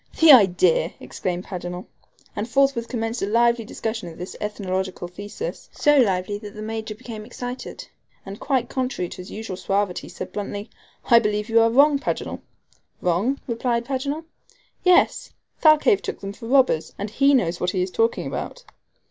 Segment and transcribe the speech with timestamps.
[0.19, 1.85] "The idea!" exclaimed Paganel.
[2.35, 6.95] And forthwith commenced a lively discussion of this ethnological thesis so lively that the Major
[6.95, 7.87] became excited,
[8.25, 10.71] and, quite contrary to his usual suavity, said bluntly:
[11.11, 12.39] "I believe you are wrong, Paganel."
[12.99, 14.25] "Wrong?" replied Paganel.
[14.83, 15.33] "Yes.
[15.61, 18.63] Thalcave took them for robbers, and he knows what he is talking about."